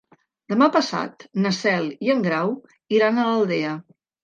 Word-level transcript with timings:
Demà 0.53 0.69
passat 0.75 1.25
na 1.43 1.51
Cel 1.59 1.87
i 2.07 2.11
en 2.15 2.25
Grau 2.31 2.51
iran 2.99 3.21
a 3.21 3.29
l'Aldea. 3.31 3.79